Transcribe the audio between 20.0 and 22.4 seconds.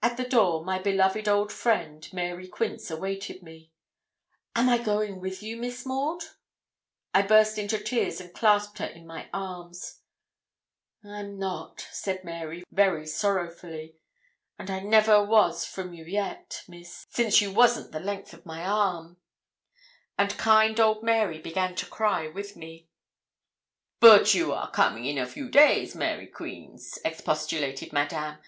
And kind old Mary began to cry